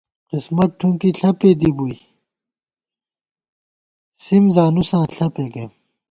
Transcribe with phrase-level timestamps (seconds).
[0.31, 1.97] قسمت ٹھُنکی ݪپے دِی بُوئی
[4.23, 5.71] سِم زانُساں ݪپے گَئیم